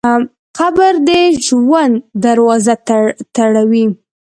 [0.57, 1.09] قبر د
[1.45, 2.75] ژوند دروازه
[3.35, 3.85] تړوي.